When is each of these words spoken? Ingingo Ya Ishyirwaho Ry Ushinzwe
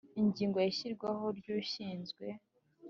Ingingo 0.21 0.57
Ya 0.59 0.69
Ishyirwaho 0.71 1.25
Ry 1.37 1.47
Ushinzwe 1.59 2.25